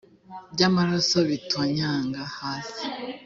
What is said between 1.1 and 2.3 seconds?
bitonyanga